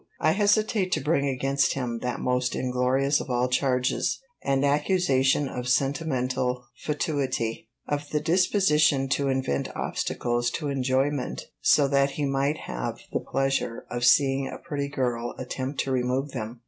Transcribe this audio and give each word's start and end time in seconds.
I 0.19 0.31
hesitate 0.31 0.91
to 0.93 0.99
bring 0.99 1.27
against 1.27 1.75
him 1.75 1.99
that 1.99 2.19
most 2.19 2.55
inglorious 2.55 3.19
of 3.21 3.29
all 3.29 3.47
charges, 3.47 4.19
an 4.43 4.63
accusation 4.63 5.47
of 5.47 5.69
sentimental 5.69 6.65
fatuity, 6.75 7.69
of 7.87 8.09
the 8.09 8.19
disposition 8.19 9.09
to 9.09 9.27
invent 9.27 9.69
obstacles 9.75 10.49
to 10.57 10.69
enjoyment 10.69 11.43
so 11.61 11.87
that 11.87 12.13
he 12.17 12.25
might 12.25 12.61
have 12.65 12.97
the 13.13 13.19
pleasure 13.19 13.85
of 13.91 14.03
seeing 14.03 14.47
a 14.47 14.57
pretty 14.57 14.87
girl 14.89 15.35
attempt 15.37 15.81
to 15.81 15.91
remove 15.91 16.31
them. 16.31 16.59